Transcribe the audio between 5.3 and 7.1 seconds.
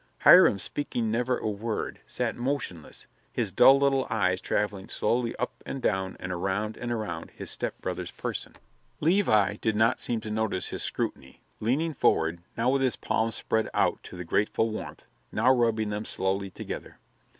up and down and around and